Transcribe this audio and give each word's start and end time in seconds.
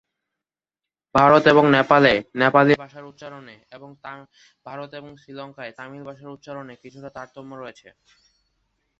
ভারত 1.15 1.43
এবং 1.53 1.63
নেপালে 1.75 2.13
নেপালি 2.41 2.73
ভাষার 2.83 3.05
উচ্চারণে, 3.11 3.55
এবং 3.75 3.89
ভারত 4.67 4.91
ও 4.99 5.09
শ্রীলঙ্কায় 5.21 5.75
তামিল 5.79 6.03
ভাষার 6.09 6.33
উচ্চারণে 6.35 6.73
কিছুটা 6.83 7.09
তারতম্য 7.17 7.51
রয়েছে। 7.55 7.87